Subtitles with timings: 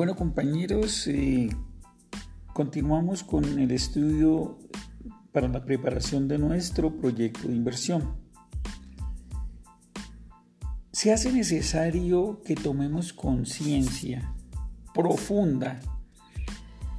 [0.00, 1.50] Bueno compañeros, eh,
[2.54, 4.58] continuamos con el estudio
[5.30, 8.16] para la preparación de nuestro proyecto de inversión.
[10.90, 14.34] Se hace necesario que tomemos conciencia
[14.94, 15.80] profunda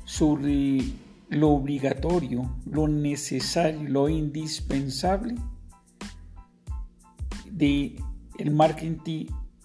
[0.05, 0.83] sobre
[1.29, 5.33] lo obligatorio, lo necesario, lo indispensable
[7.49, 7.95] de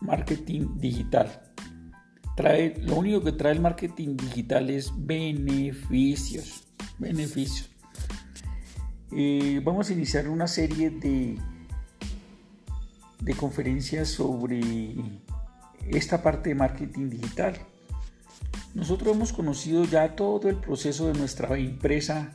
[0.01, 1.46] marketing digital
[2.37, 6.65] lo único que trae el marketing digital es beneficios,
[6.99, 7.71] beneficios.
[9.13, 11.39] Eh, vamos a iniciar una serie de,
[13.21, 14.61] de conferencias sobre
[15.89, 17.57] esta parte de marketing digital.
[18.75, 22.35] Nosotros hemos conocido ya todo el proceso de nuestra empresa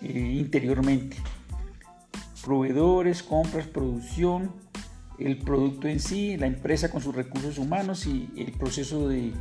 [0.00, 1.18] eh, interiormente.
[2.42, 4.52] Proveedores, compras, producción,
[5.18, 9.32] el producto en sí, la empresa con sus recursos humanos y el proceso de,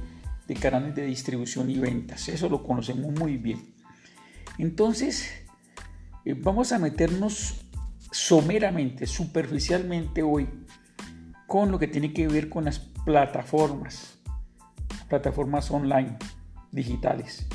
[0.61, 2.29] canales de distribución y ventas.
[2.29, 3.73] Eso lo conocemos muy bien.
[4.59, 5.31] Entonces,
[6.25, 7.65] eh, vamos a meternos
[8.11, 10.47] someramente, superficialmente hoy
[11.47, 14.19] con lo que tiene que ver con las plataformas,
[15.09, 16.17] plataformas online,
[16.71, 17.47] digitales.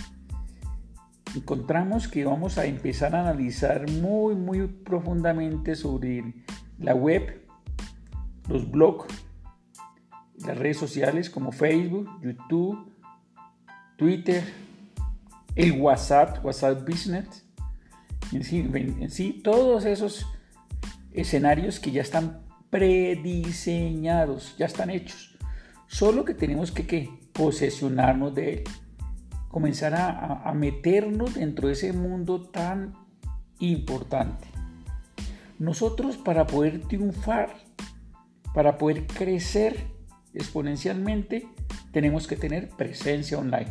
[1.35, 6.35] Encontramos que vamos a empezar a analizar muy, muy profundamente sobre
[6.79, 7.48] la web,
[8.49, 9.07] los blogs,
[10.45, 12.93] las redes sociales como Facebook, YouTube,
[13.97, 14.43] Twitter,
[15.55, 17.45] el WhatsApp, WhatsApp Business,
[18.33, 20.27] en sí, en sí todos esos
[21.13, 25.37] escenarios que ya están prediseñados, ya están hechos.
[25.87, 27.11] Solo que tenemos que ¿qué?
[27.33, 28.65] posesionarnos de él,
[29.49, 32.95] comenzar a, a meternos dentro de ese mundo tan
[33.59, 34.47] importante.
[35.59, 37.68] Nosotros para poder triunfar
[38.59, 39.87] para poder crecer
[40.35, 41.47] exponencialmente,
[41.93, 43.71] tenemos que tener presencia online.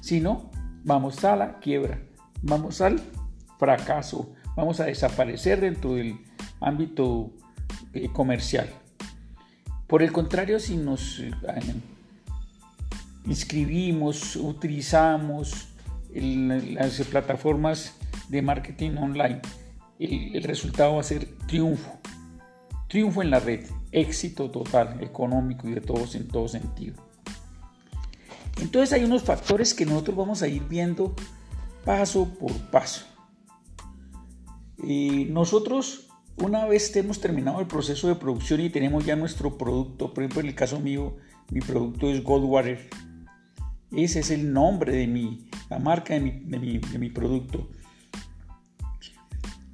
[0.00, 0.52] Si no,
[0.84, 2.00] vamos a la quiebra,
[2.40, 3.02] vamos al
[3.58, 6.16] fracaso, vamos a desaparecer dentro del
[6.60, 7.32] ámbito
[7.92, 8.68] eh, comercial.
[9.88, 11.32] Por el contrario, si nos eh,
[13.26, 15.70] inscribimos, utilizamos
[16.14, 17.96] las plataformas
[18.28, 19.40] de marketing online,
[19.98, 21.98] el resultado va a ser triunfo.
[22.94, 26.94] Triunfo en la red, éxito total, económico y de todos en todo sentido.
[28.60, 31.12] Entonces hay unos factores que nosotros vamos a ir viendo
[31.84, 33.04] paso por paso.
[34.80, 36.06] Y nosotros,
[36.36, 40.42] una vez hemos terminado el proceso de producción y tenemos ya nuestro producto, por ejemplo,
[40.42, 41.16] en el caso mío,
[41.50, 42.90] mi producto es Goldwater.
[43.90, 47.68] Ese es el nombre de mi, la marca de mi, de mi producto.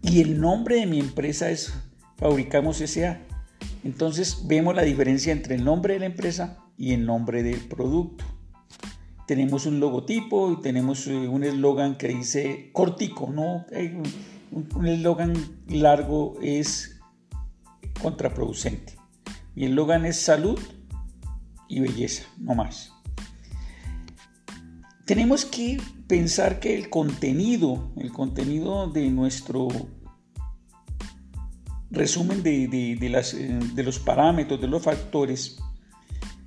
[0.00, 1.74] Y el nombre de mi empresa es
[2.20, 3.18] fabricamos SA.
[3.82, 8.24] Entonces vemos la diferencia entre el nombre de la empresa y el nombre del producto.
[9.26, 13.64] Tenemos un logotipo y tenemos eh, un eslogan que dice cortico, no
[14.50, 15.34] un eslogan
[15.68, 17.00] largo es
[18.02, 18.96] contraproducente.
[19.54, 20.58] Mi eslogan es salud
[21.68, 22.92] y belleza, no más.
[25.04, 29.68] Tenemos que pensar que el contenido, el contenido de nuestro
[31.90, 35.58] resumen de, eh, de los parámetros, de los factores,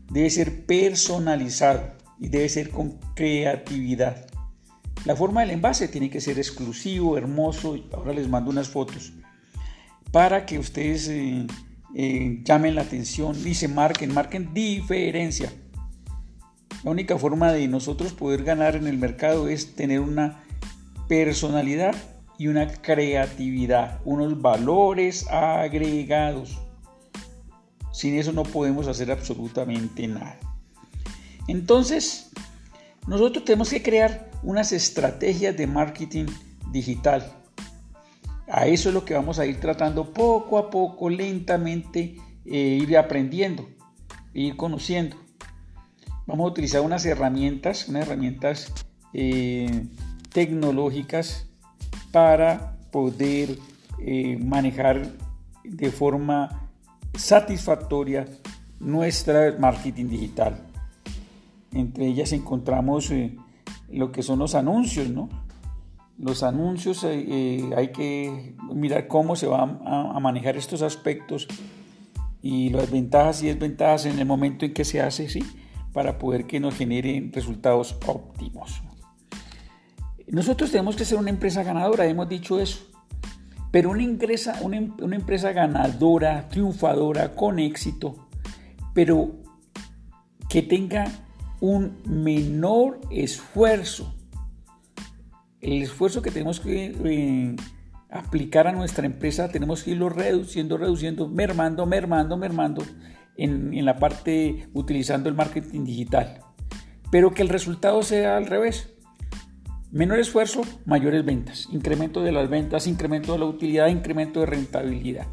[0.09, 4.27] debe ser personalizado y debe ser con creatividad.
[5.05, 7.77] La forma del envase tiene que ser exclusivo, hermoso.
[7.91, 9.11] Ahora les mando unas fotos
[10.11, 11.45] para que ustedes eh,
[11.95, 15.51] eh, llamen la atención y se marquen, marquen diferencia.
[16.83, 20.43] La única forma de nosotros poder ganar en el mercado es tener una
[21.07, 21.95] personalidad
[22.37, 26.59] y una creatividad, unos valores agregados.
[27.91, 30.39] Sin eso no podemos hacer absolutamente nada.
[31.47, 32.31] Entonces,
[33.07, 36.25] nosotros tenemos que crear unas estrategias de marketing
[36.71, 37.31] digital.
[38.47, 42.97] A eso es lo que vamos a ir tratando poco a poco, lentamente, e ir
[42.97, 43.69] aprendiendo,
[44.33, 45.17] ir conociendo.
[46.25, 48.73] Vamos a utilizar unas herramientas, unas herramientas
[49.13, 49.87] eh,
[50.31, 51.47] tecnológicas
[52.13, 53.57] para poder
[53.97, 55.01] eh, manejar
[55.63, 56.69] de forma
[57.15, 58.27] satisfactoria
[58.79, 60.59] nuestra marketing digital.
[61.73, 63.35] Entre ellas encontramos eh,
[63.89, 65.27] lo que son los anuncios, ¿no?
[66.19, 71.47] Los anuncios eh, hay que mirar cómo se van a, manejar estos aspectos
[72.43, 75.43] y las ventajas y desventajas en el momento en que se hace, ¿sí?
[75.91, 78.83] Para poder que nos generen resultados óptimos.
[80.27, 82.79] Nosotros tenemos que ser una empresa ganadora, hemos dicho eso.
[83.71, 88.29] Pero una empresa, una, empresa ganadora, triunfadora, con éxito,
[88.93, 89.31] pero
[90.47, 91.05] que tenga
[91.59, 94.13] un menor esfuerzo.
[95.59, 97.55] El esfuerzo que tenemos que eh,
[98.11, 102.83] aplicar a nuestra empresa tenemos que irlo reduciendo, reduciendo, mermando, mermando, mermando
[103.37, 106.41] en la parte utilizando el marketing digital.
[107.09, 108.92] Pero que el resultado sea al revés.
[109.93, 111.67] Menor esfuerzo, mayores ventas.
[111.71, 115.27] Incremento de las ventas, incremento de la utilidad, incremento de rentabilidad.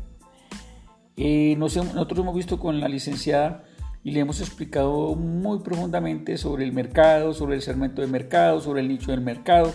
[1.17, 3.65] Eh, nosotros hemos visto con la licenciada
[4.05, 8.83] y le hemos explicado muy profundamente sobre el mercado, sobre el segmento de mercado, sobre
[8.83, 9.73] el nicho del mercado,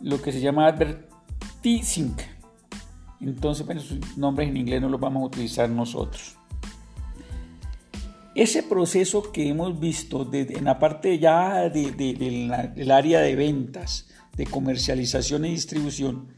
[0.00, 2.16] lo que se llama advertising.
[3.20, 6.38] Entonces, bueno, sus nombres en inglés no los vamos a utilizar nosotros.
[8.36, 15.46] Ese proceso que hemos visto en la parte ya del área de ventas, de comercialización
[15.46, 16.34] y distribución,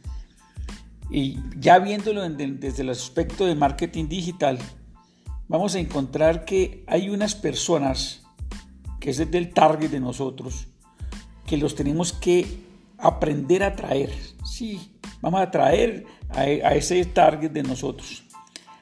[1.11, 4.61] y ya viéndolo desde el aspecto de marketing digital,
[5.49, 8.23] vamos a encontrar que hay unas personas,
[9.01, 10.69] que es desde el target de nosotros,
[11.47, 12.61] que los tenemos que
[12.97, 14.13] aprender a traer.
[14.45, 18.23] Sí, vamos a traer a, ese target de nosotros,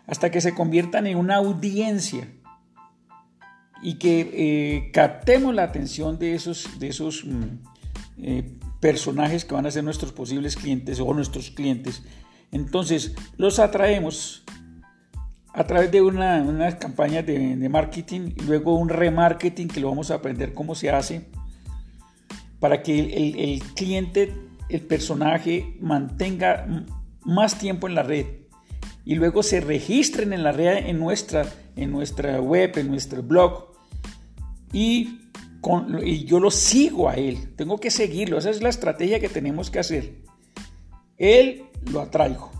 [0.07, 2.29] hasta que se conviertan en una audiencia
[3.83, 7.45] y que eh, captemos la atención de esos, de esos mm,
[8.19, 12.03] eh, personajes que van a ser nuestros posibles clientes o nuestros clientes.
[12.53, 14.45] Entonces, los atraemos
[15.53, 20.17] a través de una, unas campañas de, marketing luego un remarketing que lo vamos a
[20.17, 21.27] aprender cómo se hace
[22.61, 24.35] para que el cliente,
[24.69, 26.67] el personaje mantenga
[27.25, 28.27] más tiempo en la red
[29.07, 33.73] y luego se registren en la red en nuestra, en nuestra web, en nuestro blog.
[34.73, 35.21] Y
[36.05, 39.71] y yo lo sigo a él, tengo que seguirlo, esa es la estrategia que tenemos
[39.71, 40.15] que hacer.
[41.19, 42.51] Él lo atraigo,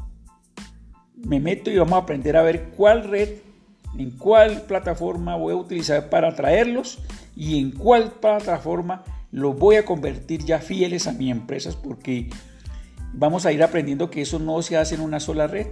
[1.15, 3.29] me meto y vamos a aprender a ver cuál red,
[3.97, 6.99] en cuál plataforma voy a utilizar para atraerlos
[7.37, 12.29] y en cuál plataforma los voy a convertir ya fieles a mi empresa, porque
[13.13, 15.69] vamos a ir aprendiendo que eso no se hace en una sola red,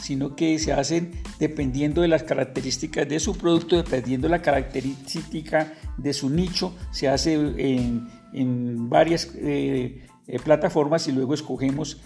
[0.00, 5.72] sino que se hacen dependiendo de las características de su producto, dependiendo de la característica
[5.96, 12.00] de su nicho, se hace en, varias eh, eh, plataformas y luego escogemos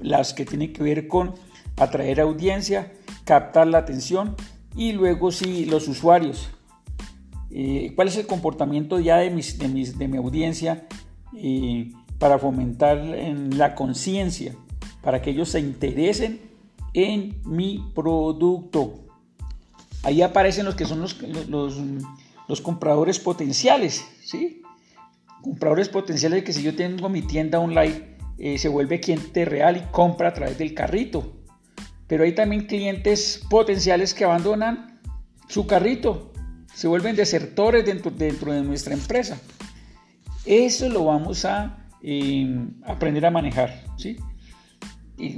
[0.00, 1.34] las que tienen que ver con
[1.76, 2.92] atraer audiencia,
[3.24, 4.34] captar la atención
[4.74, 6.50] y luego si los usuarios.
[7.50, 10.86] Eh, ¿Cuál es el comportamiento ya de, de, mi audiencia
[12.18, 14.54] para fomentar la conciencia,
[15.02, 16.40] para que ellos se interesen
[16.96, 19.04] en mi producto.
[20.02, 21.20] Ahí aparecen los que son los,
[22.48, 24.62] los, compradores potenciales, ¿sí?
[25.42, 29.92] Compradores potenciales que si yo tengo mi tienda online, eh, se vuelve cliente real y
[29.92, 31.34] compra a través del carrito.
[32.06, 34.98] Pero hay también clientes potenciales que abandonan
[35.48, 36.32] su carrito,
[36.72, 39.38] se vuelven desertores dentro, dentro de nuestra empresa.
[40.46, 44.16] Eso lo vamos a eh, aprender a manejar, ¿sí?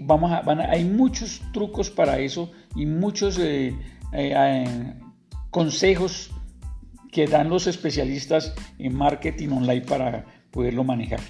[0.03, 3.75] Vamos a, hay muchos trucos para eso y muchos eh, eh,
[4.13, 4.95] eh,
[5.51, 6.31] consejos
[7.13, 11.21] que dan los especialistas en marketing online para poderlo manejar.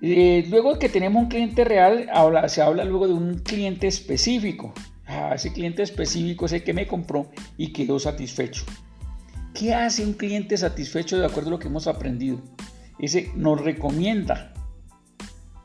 [0.00, 2.08] luego que tenemos un cliente real,
[2.48, 4.72] se habla luego de un cliente específico.
[5.06, 8.64] Ah, ese cliente específico es el que me compró y quedó satisfecho.
[9.52, 12.40] ¿Qué hace un cliente satisfecho de acuerdo a lo que hemos aprendido?
[12.98, 14.53] Ese nos recomienda,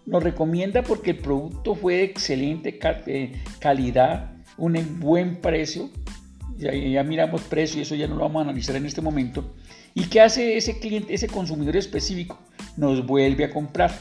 [0.10, 5.90] nos recomienda porque el producto fue de excelente eh, calidad, un buen precio.
[6.58, 9.56] Ya, miramos precio y eso ya no lo vamos a analizar en este momento.
[9.94, 12.40] ¿Y qué hace ese cliente, ese consumidor específico?
[12.76, 13.92] Nos vuelve a comprar.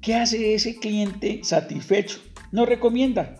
[0.00, 2.20] ¿Qué hace ese cliente satisfecho?
[2.52, 3.36] Nos recomienda.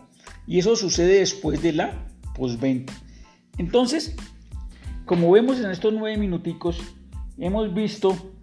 [0.47, 2.93] Y eso sucede después de la postventa.
[3.59, 4.17] Entonces,
[5.07, 6.81] como vemos en estos nueve minuticos,
[7.39, 8.34] hemos visto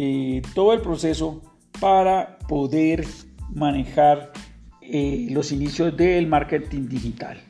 [0.00, 1.42] eh, todo el proceso
[1.80, 3.04] para poder
[3.52, 4.32] manejar
[4.80, 7.42] eh, los inicios del marketing digital.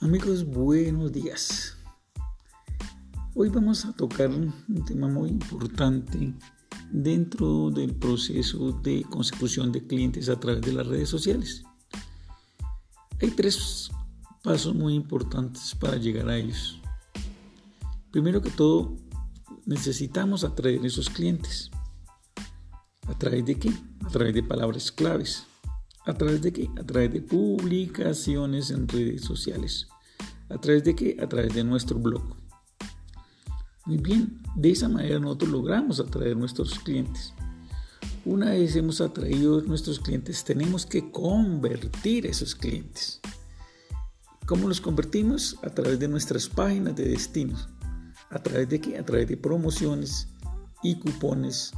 [0.00, 1.76] Amigos, buenos días.
[3.34, 6.32] Hoy vamos a tocar un tema muy importante
[6.92, 11.64] dentro del proceso de consecución de clientes a través de las redes sociales.
[13.20, 13.90] Hay tres
[14.42, 16.80] pasos muy importantes para llegar a ellos.
[18.10, 18.96] Primero que todo,
[19.66, 21.70] necesitamos atraer esos clientes.
[23.06, 23.72] ¿A través de qué?
[24.04, 25.46] A través de palabras claves.
[26.06, 26.70] ¿A través de qué?
[26.78, 29.88] A través de publicaciones en redes sociales.
[30.48, 31.16] ¿A través de qué?
[31.20, 32.39] A través de nuestro blog.
[33.90, 37.34] Muy bien, de esa manera nosotros logramos atraer nuestros clientes.
[38.24, 43.20] Una vez hemos atraído nuestros clientes, tenemos que convertir esos clientes.
[44.46, 45.58] ¿Cómo los convertimos?
[45.64, 47.68] A través de nuestras páginas de destinos.
[48.28, 48.96] ¿A través de qué?
[48.96, 50.28] A través de promociones
[50.84, 51.72] y cupones,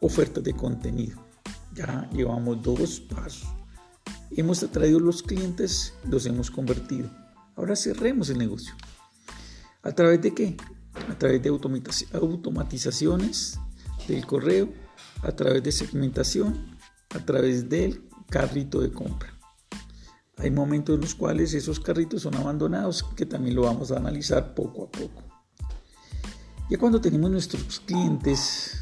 [0.00, 1.22] ofertas de contenido.
[1.74, 3.46] Ya llevamos dos pasos.
[4.30, 7.10] Hemos atraído los clientes, los hemos convertido.
[7.56, 8.72] Ahora cerremos el negocio.
[9.82, 10.56] ¿A través de qué?
[11.08, 13.58] A través de automatizaciones
[14.06, 14.72] del correo,
[15.22, 16.78] a través de segmentación,
[17.10, 19.34] a través del carrito de compra.
[20.36, 24.54] Hay momentos en los cuales esos carritos son abandonados, que también lo vamos a analizar
[24.54, 25.24] poco a poco.
[26.70, 28.78] Ya cuando tenemos nuestros clientes,